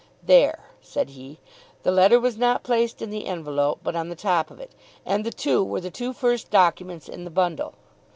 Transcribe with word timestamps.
"There," 0.23 0.65
said 0.81 1.11
he, 1.11 1.37
"the 1.83 1.91
letter 1.91 2.19
was 2.19 2.35
not 2.35 2.63
placed 2.63 3.03
in 3.03 3.11
the 3.11 3.27
envelope 3.27 3.81
but 3.83 3.95
on 3.95 4.09
the 4.09 4.15
top 4.15 4.49
of 4.49 4.59
it, 4.59 4.71
and 5.05 5.23
the 5.23 5.29
two 5.29 5.63
were 5.63 5.79
the 5.81 5.91
two 5.91 6.11
first 6.11 6.49
documents 6.49 7.07
in 7.07 7.23
the 7.23 7.29
bundle." 7.29 7.75